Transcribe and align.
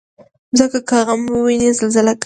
مځکه 0.51 0.79
که 0.89 0.97
غم 1.07 1.21
وویني، 1.31 1.69
زلزله 1.79 2.13
کوي. 2.13 2.19